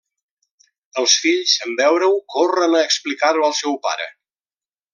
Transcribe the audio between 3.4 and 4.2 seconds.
al seu pare.